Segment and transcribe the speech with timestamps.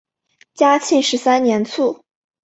[0.55, 2.03] 嘉庆十三年卒。